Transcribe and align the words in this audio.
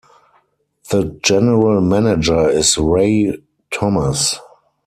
The 0.89 1.19
general 1.21 1.79
manager 1.79 2.49
is 2.49 2.75
Ray 2.75 3.37
Thomas. 3.69 4.35